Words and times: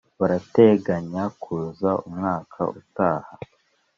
barateganya 0.19 1.23
kuza 1.41 1.89
umwaka 2.07 2.59
utahaa 2.79 3.35